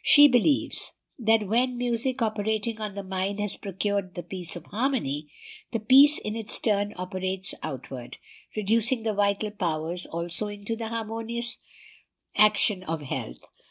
[0.00, 5.28] She believes that when music operating on the mind has procured the peace of harmony,
[5.70, 8.16] the peace in its turn operates outward,
[8.56, 11.58] reducing the vital powers also into the harmonious
[12.38, 13.44] action of health.